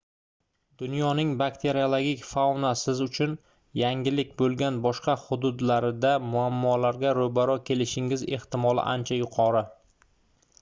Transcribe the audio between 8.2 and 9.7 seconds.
ehtimoli ancha yuqori